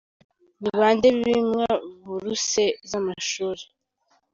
–Ni 0.61 0.69
bande 0.79 1.07
bimwa 1.23 1.69
buruse 2.05 2.65
z’amashuri? 2.89 3.63